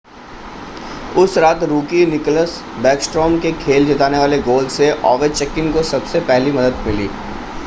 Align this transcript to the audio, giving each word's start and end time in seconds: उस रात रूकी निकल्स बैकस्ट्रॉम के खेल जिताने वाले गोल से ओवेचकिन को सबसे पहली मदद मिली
उस 1.17 1.37
रात 1.37 1.63
रूकी 1.63 2.05
निकल्स 2.05 2.57
बैकस्ट्रॉम 2.83 3.39
के 3.41 3.51
खेल 3.59 3.85
जिताने 3.87 4.19
वाले 4.19 4.41
गोल 4.41 4.67
से 4.79 4.91
ओवेचकिन 5.07 5.71
को 5.73 5.83
सबसे 5.93 6.19
पहली 6.23 6.51
मदद 6.51 6.83
मिली 6.87 7.09